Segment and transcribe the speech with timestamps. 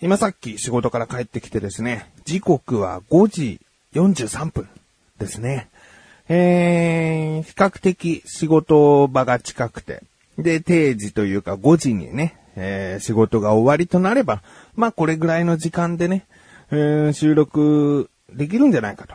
[0.00, 3.60] 今さっき仕事から帰ってきてですね、時刻は5時
[3.94, 4.68] 43分
[5.18, 5.68] ですね。
[6.28, 10.04] えー、比較的仕事場が近くて、
[10.38, 14.42] で、定時というか5時にね、えー、仕事が終わりとなれば、
[14.76, 16.26] まあこれぐらいの時間でね、
[16.70, 19.14] えー、収録できるんじゃないかと。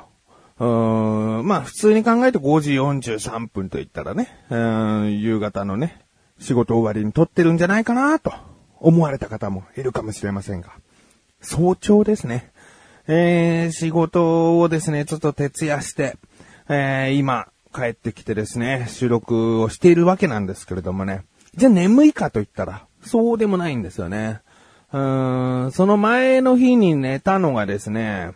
[0.59, 6.01] うーんまあ普通に考えて5時43分と言ったらね、うん夕方のね、
[6.39, 8.33] 仕事終わりに撮ってるんじゃないかなと
[8.83, 10.73] 思われた方もいるかもしれませんが、
[11.43, 12.51] 早朝ですね。
[13.07, 16.15] えー、仕事をですね、ちょっと徹夜して、
[16.69, 21.23] えー、今、帰ってきてですね、収録をしているわけなんですけれどもね。
[21.55, 24.39] じゃあ眠いかと言ったら、そうでもないんですよね。
[24.93, 28.31] うーん、その前の日に寝たのがですね、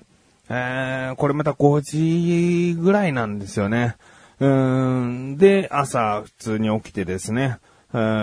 [0.49, 3.95] えー、これまた5時ぐらいなんですよね。
[4.39, 7.59] うーん、で、朝普通に起きてですね、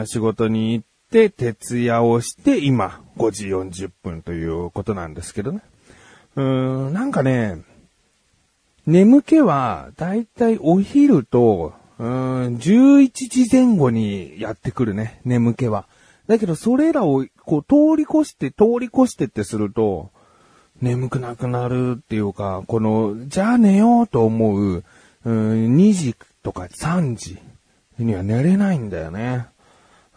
[0.04, 5.60] 仕事に行って、徹夜をして、今、5時40分ということなんですけどね。
[6.34, 7.62] うーん、なんかね、
[8.84, 15.86] 眠気は、だいたいお昼と、うーん、11時前後にやってくるね、眠気は。
[16.26, 20.10] だけど、それらを、こう、通り越して、通り越してってすると、
[20.82, 24.84] 眠くなくなるっていうか、この、じゃあ寝ようと思う、
[25.24, 27.38] うん、2時とか3時
[27.98, 29.53] には寝れないんだよね。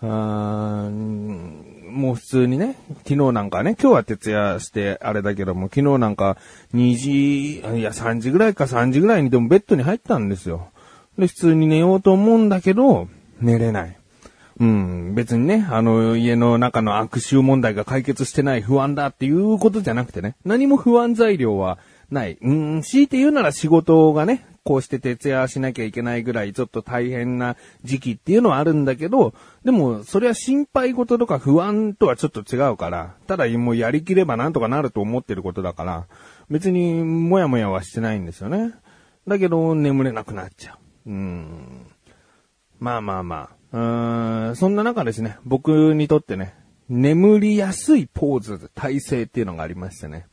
[0.01, 6.37] もう普通にね、昨日なんかね、今日は徹夜してあれだけども、昨日なんか
[6.75, 10.67] 2時、いや3時ぐらいか3時ぐらいにでもベッドに入ったんですよ。
[11.17, 13.07] で、普通に寝ようと思うんだけど、
[13.41, 13.97] 寝れない。
[14.59, 21.77] うん、別にね、あの、家の中の悪臭問題が解決してない不安だっていうことじゃなくてね、何も不安材料は
[22.11, 22.37] ない。
[22.41, 27.55] うん、強いて言うなら仕事がね、こうして徹夜しなきゃいけないぐらいちょっと大変な
[27.85, 29.33] 時期っていうのはあるんだけど、
[29.63, 36.07] でもそれは心配事とか不安とはちょっと違うから、ただもうやりきればなんとかなると思ってることだから、
[36.49, 38.73] 別にもやもやはしてないんですよね。
[39.25, 41.09] だけど眠れなくなっちゃう。
[41.09, 41.87] うん。
[42.79, 43.57] まあまあまあ。
[43.71, 46.55] うーん、そんな中ですね、僕にとってね、
[46.89, 50.27] 眠りやすいポーズ、体勢っていうのがありましてね。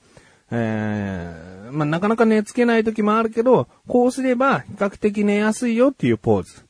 [0.50, 6.64] えー、まあ、なかなか寝つけない時もあるけど、こうすれば比較的寝やすいよっていうポーズ。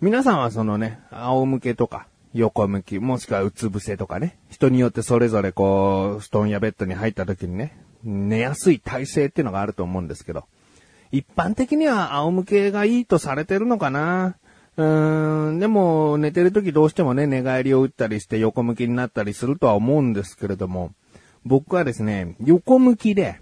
[0.00, 10.44] 皆さんはそのね、仰向けとか、横向き、もしくはうつ伏せとかね、人によってそれぞれこう、布団やベッドに入った時にね、寝やすい体勢っていうのがあると思うんですけど、
[11.12, 14.36] 一般的には仰向けがいいとされてるのかな
[14.78, 20.92] うーん、でも寝てる時どうしてもね、寝返りを打ったりして横向きになったりするとは思うんですけれども、
[21.44, 23.40] 僕はですね、横向きで、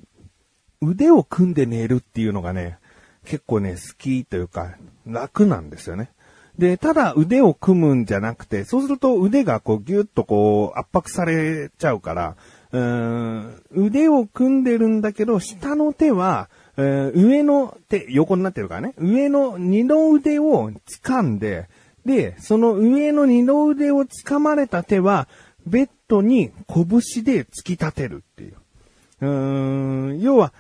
[0.81, 2.79] 腕を組んで寝るっていうのがね、
[3.25, 6.11] 結構ね、好きというか、楽なんですよね。
[6.59, 12.37] で、ただ腕を組むんじゃなくて、そうすると腕がこうギュッとこう圧迫されちゃうから、
[12.73, 21.69] うーん腕を組んでるんだけど、下の手は、えー、上の手、横になってるからね、上の二の腕を掴んで、
[22.05, 25.29] で、その上の二の腕を掴まれた手は、
[25.67, 28.55] ベッドに拳で突き立てるっていう。
[29.23, 30.53] うーん、要は、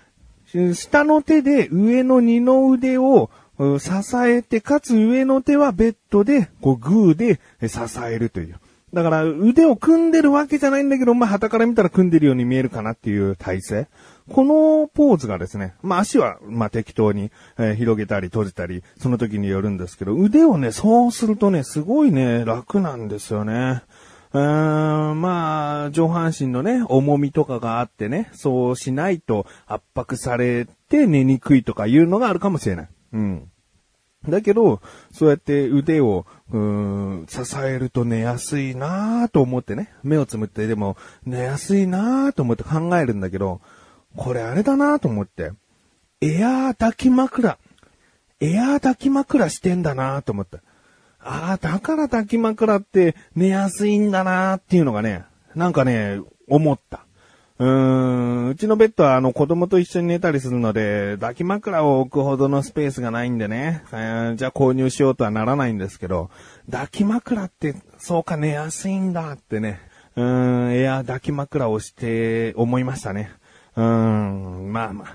[0.74, 3.30] 下の手で上の二の腕を
[3.78, 8.56] 支えて、かつ上の手はベッドで、こうグーで支えるという。
[8.92, 13.88] だから腕を組んでるわけじゃないんだけど、まあ、旗から見たら組んでるように見えるかなっていう体勢。
[14.28, 23.82] このポーズがですね、まあ、足は、ま、適当に、えー、広げたり閉じたり、その時によるんですけど、腕をね、そうするとね、すごいね、楽なんですよね。
[24.32, 32.88] うーん、まあ、上半身のね、重みとかがあってね、そうしないと圧迫されて寝にくいとかいうのがあるかもしれない。
[33.12, 33.50] うん。
[34.28, 34.80] だけど、
[35.12, 43.60] そうやって腕を、うーん、支えると寝やすいなぁと思ってね、目をつむってでも寝やすいなぁと思って考えるんだけど、
[44.16, 45.52] これあれだなぁと思って、
[46.20, 47.58] エアー抱き枕、
[48.40, 50.58] エアー抱き枕してんだなぁと思った。
[51.22, 55.24] ああ、だから抱き枕って寝やすいんだなっていうのがね、
[55.54, 57.04] なんかね、思った。
[57.58, 66.30] うーん、うちのベッドはあの子供と一緒に寝たりするので、抱き枕を置くほどのスペースがないんでね、えー、じゃあ購入しようとはならないんですけど、
[66.70, 69.78] 抱き枕ってそうか寝やすいんだってね、
[70.16, 73.30] うーん、エア抱き枕をして思いましたね。
[73.76, 75.14] うーん、まあまあ。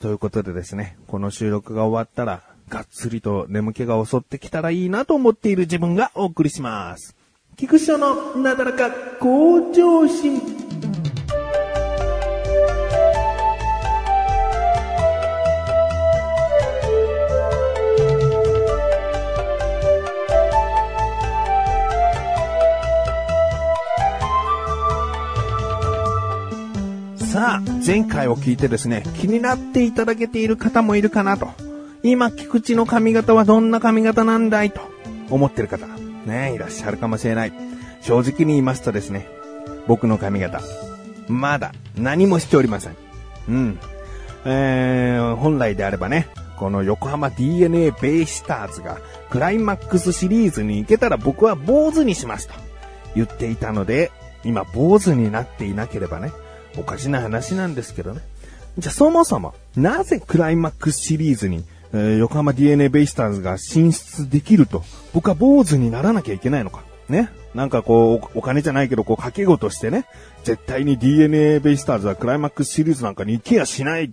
[0.00, 7.16] ということでですね、この収録が終わったら、がっつりと眠気が襲ってきたらいいなと思っている自分がお送りします。
[7.56, 10.40] 菊池のなだらか向上心。
[27.18, 31.67] さあ、前回を聞いてですね、気になっていただけている方もいるかなと。
[32.02, 34.80] 今、菊池の髪型はどんな髪型なんだいと
[35.30, 35.86] 思ってる方、
[36.26, 37.52] ね、いらっしゃるかもしれない。
[38.00, 39.28] 正直に言いますとですね、
[39.86, 40.60] 僕の髪型、
[41.28, 42.96] まだ何もしておりません。
[43.48, 43.78] うん。
[44.44, 46.28] えー、本来であればね、
[46.58, 48.98] この横浜 DNA ベイスターズが
[49.30, 52.54] クライマックスシリーズに行けたら僕は坊主にしますと
[53.14, 54.10] 言っていたので、
[54.44, 56.32] 今坊主になっていなければね、
[56.76, 58.22] おかしな話なんですけどね。
[58.78, 66.84] じゃあそもそも、なぜクライマックスシリーズに、えー、横浜 DNA ベイスターズが進出できると、僕は坊主にならなきゃいけないのか。
[67.08, 67.30] ね。
[67.54, 70.04] なんかこう、お金じゃないけど、こう、掛け事してね、
[70.44, 74.12] 絶対に DNA ベイスターズはクライマックスシリーズなんかに行けやしない。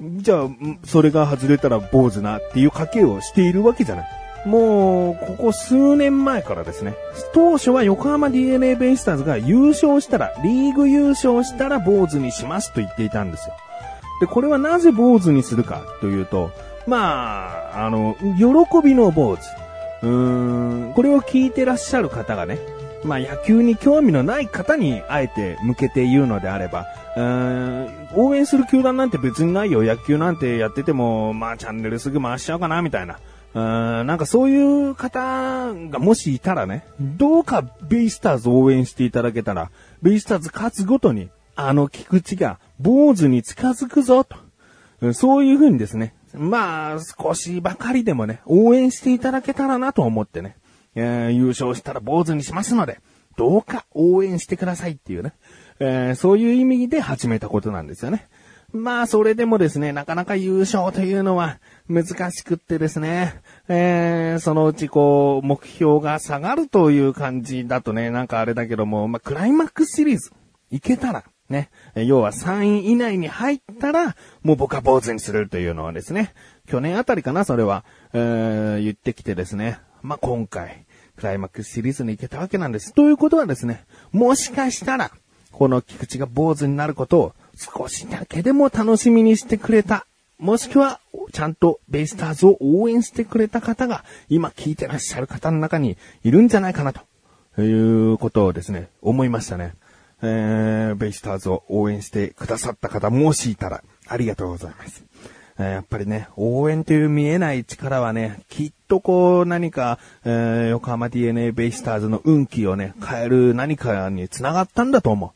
[0.00, 0.48] じゃあ、
[0.84, 4.08] それが外れたら坊主なっていう賭けをしているわけじゃない。
[4.44, 6.94] もう、ここ数年前からですね、
[7.32, 13.54] 当初は横浜 DNA ベイスターズが優勝したら、リーグ優勝したら坊主にしますと言っていたんですよ。
[14.20, 16.50] で、これはなぜ坊主にするかというと、
[16.88, 19.40] まあ、あの、喜びの坊主。
[20.02, 22.58] うーん、これを聞いてらっしゃる方がね、
[23.04, 26.86] まあ野球に興味のない方にあえて向けて言うのであれば、
[27.16, 29.82] うーん、応援する球団なんて別にないよ。
[29.82, 33.18] 野球なんてやってても、まあチャンネルすぐ回しちゃうかな、みたいな。
[33.54, 39.70] うーん、なんかそういう方がもしいたらね、どうかベイスターズ応援していただけたら、
[40.00, 44.36] ベイスターズ勝つごとに、あの菊池が坊主に近づくぞ、と。
[45.12, 50.56] そういう風にですね、まあ、少しばかりでもね、応援していただけたらなと思ってね、
[50.94, 53.00] えー、優勝したら坊主にしますので、
[53.36, 55.32] どうか応援してくださいっていうね、
[55.80, 58.28] えー、そういう意味で始めたことなんですよね。
[58.72, 61.58] まあ、それでもですね、なかなか優勝というのは
[61.88, 70.32] 難しくってですね、えー、そのうちこう、目標が下がるという感じだとね、なんかあれだけども、まあ、クライマックスシリーズ、
[70.70, 76.34] いけたら、ね、要は3位以内に入ったら、もう僕は坊主にするというのはですね、
[76.66, 80.84] 去年あたりかな、それは、えー、言ってきてですね、まあ、今回、
[81.16, 82.92] クライマックスシリーズに行けたわけなんです。
[82.92, 85.10] ということはですね、もしかしたら、
[85.50, 90.06] この菊池が坊主になることを少しだけでも楽しみにしてくれた。
[90.38, 91.00] もしくは、
[91.32, 99.74] ちゃんとベイスターズを応援してくれた方が、今聞いてらっしゃる方の中にいるんじゃないかな、ということをですね、思いましたね。
[100.22, 105.04] えー、ベイスターズを応援してくださった方、もしいたら、ありがとうございます。
[105.58, 115.34] えー、やっぱりね、応援という見えない力はね、きっとこう何か、えー、横浜 DNA ベイスターズの運気をね、変える何かに繋がったんだと思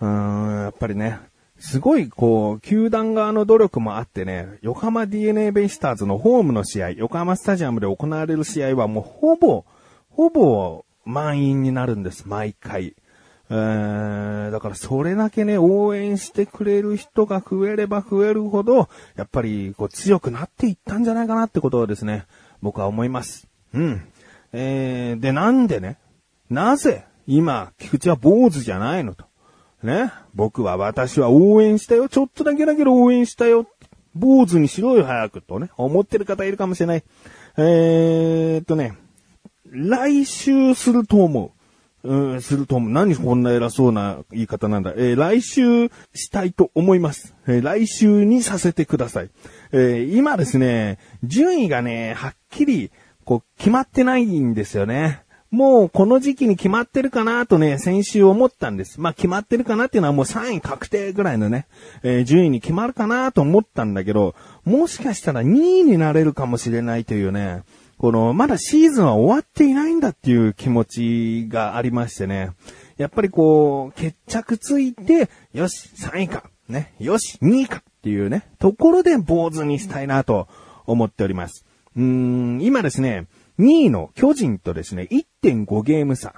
[0.00, 0.06] う。
[0.06, 1.18] うーん、やっぱりね、
[1.58, 9.64] すごい、こう、球団側の努力もあってね、横浜 DNA ベイスターズのホームの試合、横浜スタジアムで行われる試合はもうほぼ、
[10.10, 12.94] ほぼ満員になるんです、毎回。
[13.48, 22.24] えー、だからそれだけね、応援してくれる人が増えれば増えるほど、やっぱりこう強くなっていったんじゃないかなってことをですね、
[22.60, 23.46] 僕は思います。
[23.72, 24.02] うん。
[24.52, 25.98] えー、で、なんでね、
[26.50, 29.26] なぜ今、菊池は坊主じゃないのと？
[29.82, 30.10] ね？
[30.34, 32.08] 僕は私は応援したよ。
[32.08, 33.66] ちょっとだけだけど応援したよ。
[34.14, 35.70] 坊主にしろよ、早くとね。
[35.76, 37.04] 思ってる方いるかもしれない。
[37.58, 38.96] えーっとね。
[39.68, 41.50] 来週すると思う。
[42.06, 42.90] うん、すると思う。
[42.90, 44.92] 何こんな偉そうな言い方なんだ。
[44.96, 47.34] えー、来週したいと思います。
[47.46, 49.30] えー、来週にさせてください。
[49.72, 52.90] えー、今ですね、順位がね、はっきり、
[53.24, 55.26] こう、決まってないんですよね。
[55.50, 59.00] もうこの時期に決まってるかなとね、先週思ったんです。
[59.00, 61.66] まあ決まってるかなっていうのはもう3位確定ぐらいのね、
[62.02, 64.34] えー、順位に決まるかなと思ったんだけど、
[64.64, 67.62] もしかしたら2位になれるかもしれないというね、
[67.98, 72.50] この、まだシーズンは終わっていないんだっていう気持ちがありましてね。
[72.98, 80.48] やっぱりこう、決着ついて、よし、3位か、ね、よし、2位かっていうね、ところで坊主にしたいなと
[80.84, 81.64] 思っております。
[81.96, 83.26] うーん、今ですね、
[83.58, 86.34] 2位の巨人とですね、1.5ゲーム差。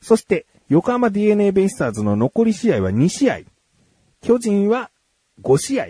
[0.00, 3.40] そして、横浜 DNA ベイスターズの残り試合は2試合。
[4.22, 4.90] 巨人は
[5.42, 5.86] 5試合。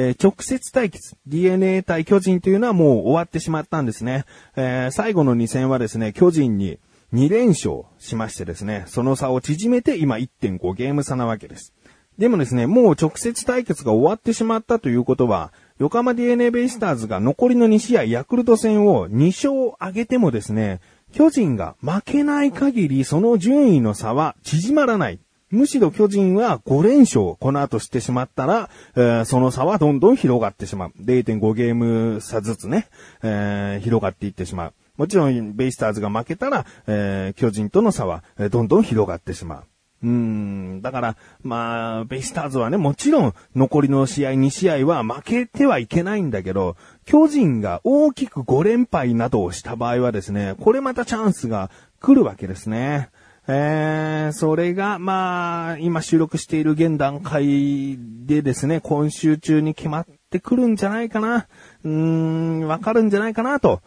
[0.00, 4.26] えー、直接対決、DNA 対巨人というのはもう終わってしまったんですね。
[4.54, 6.78] えー、最後の2戦はですね、巨人に
[7.12, 11.74] 2連勝しましてですね、その差を縮めて今1.5ゲーム差なわけです。
[12.16, 20.80] でもですね、もう直接対決が終わってしまったということは、横浜 DNA ベイスターズが残りの2試合ヤクルト戦を2勝上げてもですね、
[21.12, 25.18] 巨人が負けない限りその順位の差は縮まらない。
[25.50, 30.92] むしろ巨人は5連勝この後してしまったら、えー、その差はどんどん広がってしまう。
[31.00, 32.88] 0.5ゲーム差ずつね、
[33.22, 34.74] えー、広がっていってしまう。
[34.98, 39.64] もちろん、ベイスターズが負けたら、えー、巨人との差は、どんどん広がってしまう。
[40.02, 53.10] うん、だから、まあ、ベイスターズはね、もちろん残りの試合2試合は負けてはいけないんだけど、巨人が大きく5連敗などをした場合はですね、これまたチャンスが来るわけですね。
[53.50, 61.48] えー、それが、まあ、今収録している現段階でですね、今週中に決まってくるんじゃないかな。
[61.82, 63.80] うーん、わかるんじゃないかなと。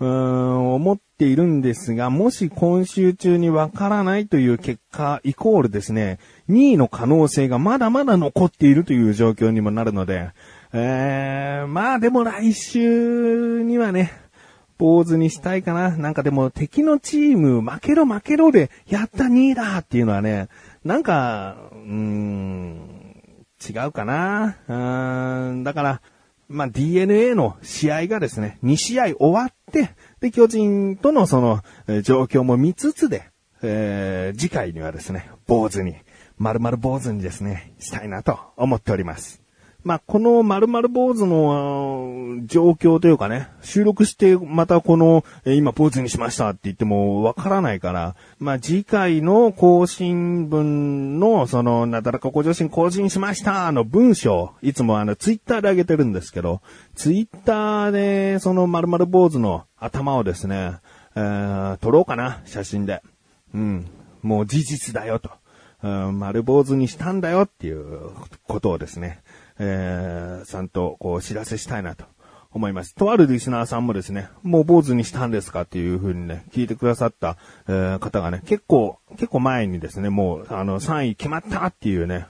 [0.00, 6.18] うーん、思っているんですが、もし今週中にわからないという結果、イコールですね、
[6.50, 10.28] 2位の可能性がまだまだ残っているという状況にもなるので、
[10.74, 14.12] えー、まあでも来週にはね、
[14.78, 15.96] 坊主にしたいかな。
[15.96, 20.48] なんかでも敵のチーム負けろ負けろでやった2位だっていうのはね、
[20.84, 23.22] なんか、うーん、
[23.68, 24.56] 違うかな。
[24.68, 26.02] うーん、だから、
[26.48, 29.90] まあ、DNA の試合がですね、2試合終わって、
[30.20, 31.62] で、巨人とのその、
[32.02, 33.30] 状況も見つつで、
[33.62, 35.96] えー、次回にはですね、坊主に、
[36.38, 39.45] 丸々坊主にですね、したいなと思っております。
[39.86, 56.62] まあ、この〇〇坊主の状況というかね、収録してまたこの、え今坊主にしましたって言ってもわからないから、まあ、次回の更新文の、その、なだらかご上心更新しましたの文章、いつもあの、ツイッターで上げてるんですけど、
[56.96, 60.78] ツイッターで、その〇〇坊主の頭をですね、
[61.14, 63.04] えー、撮ろうかな、写真で。
[63.54, 63.86] うん。
[64.22, 65.30] もう事実だよと。
[66.12, 68.10] 丸坊主にしたんだよっていう
[68.44, 69.22] ことをですね、
[69.58, 72.04] えー、ちゃんとこうお知らせしたいなと。
[72.56, 72.94] 思います。
[72.94, 77.36] とあるリスナーさんもですね、もう坊主にしたんですかっていう風にね、聞いてくださった、
[77.68, 82.26] えー、方がね、結構、結構前にですね、もう、あの、3位決まったっていうね、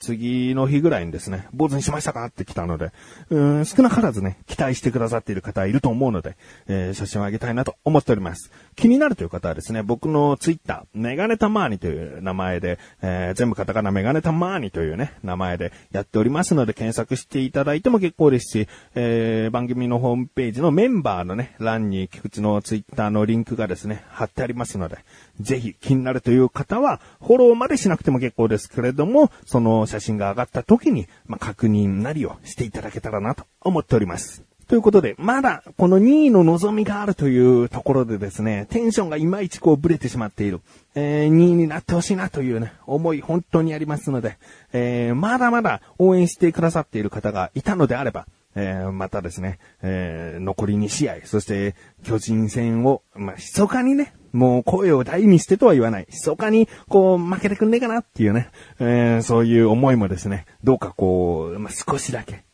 [0.00, 2.92] 次の日ぐらいにですね、坊主にしましたかって来たので、
[3.30, 8.50] うん少なからずね、期待してくださっている方いると思うので、えー、写真をあげたいなと思っております。
[8.76, 24.98] 気になるという方はですね、僕のツイッター、メガネタマーニという名前で、えー、全部カタカナメガネタマーニというね、名前でやっておりますので、検索していただいても結構ですし、えー、番組のホームページのメンバーのね、欄に菊池のツイッターのリンクがですね、貼ってありますので、
[25.40, 34.48] ぜひ気になるという方は、フォローまでしなくても結構ですけれども、その写真が上がった時に、まあ、確認なりをしていただけたらなと思っております。
[34.68, 40.60] ということで、まだこの2位の望みがあるというところでですね、テンションがいまいちこうブレてしまっている。
[40.94, 44.36] えー、2位になってほしいなというね、思い本当にありますので、
[44.74, 48.26] えー、まだまだ応援してくださっている方がいたのであれば、
[48.60, 56.06] えー、またですね、えー、残り2試合、そして巨人戦を、まあ、密かにね、もう声を大にしてとは言わない。
[56.10, 58.50] 密かに、こう、負けてくんねえかなっていうね、
[58.80, 62.44] えー、そういう思いもですね、どうかこう、まあ、少しだけ、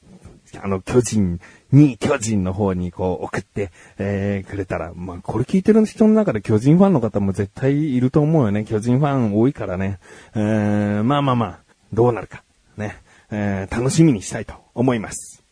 [0.62, 1.40] あの、巨人
[1.72, 8.64] に、巨人の方にこう送って、えー、くれたら、まあ、これ聞いてる人の中で巨人ファンの方も絶対いると思うよね。
[8.64, 9.98] 巨人ファン多いからね。
[10.34, 11.58] えー、まあまあまあ、
[11.92, 12.44] どうなるか、
[12.76, 12.96] ね、
[13.30, 15.43] えー、楽しみにしたいと思います。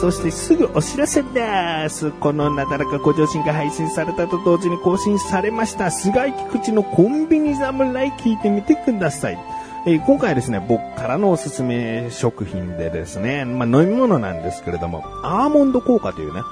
[0.00, 2.10] そしてすぐお知らせです。
[2.10, 9.38] このなだらかご上心が配信されたと同時に更新されました、菅井菊池のコンビニ侍聞いてみてください。
[9.86, 16.42] えー、今回ですね、僕からのおすすめ食品でですね、まあ、飲み物なんですけれども、アーモンド効果というね、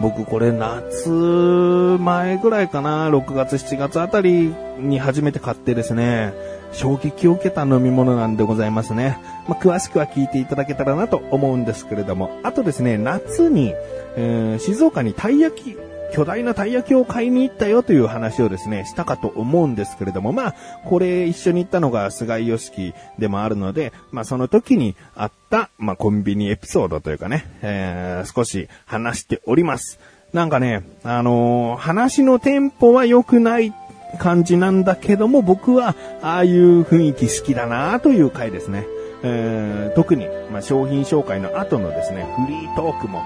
[0.00, 6.32] 僕これ夏前ぐらいかな、6月7月あたりに初めて買ってですね、
[6.70, 9.18] 衝撃を受けた飲み物なんでございますね。
[9.48, 13.74] まあ、詳しくは聞いていただけたらなと思うんですけれども、あとですね、夏に、
[14.16, 15.76] えー、静岡にたい焼き、
[16.12, 29.98] 巨大なたい焼きを買いに行ったよという話をですね、したかと思うんですけれども、まあ、これ一緒に行ったのが菅井良樹でもあるので、まあその時にあった、まあコンビニエピソードというかね、えー、少し話しております。
[30.32, 33.72] なんかね、あのー、話のテンポは良くない
[34.18, 38.86] 感じなんだけども、僕は、ああいう雰囲気好きだなという回ですね。
[39.22, 43.22] えー、特に、まあ、商品紹介の後のですね、フリートークも、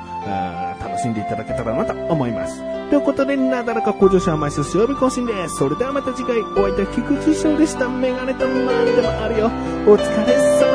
[0.80, 2.62] 楽しんでいただけたらなと思います。
[2.90, 5.56] ということで、なだらか向上者は毎週水曜日更新です。
[5.56, 7.88] それではまた次回、お会いいた菊池翔でした。
[7.88, 9.46] メガネとマンでもあるよ。
[9.86, 10.69] お疲れ様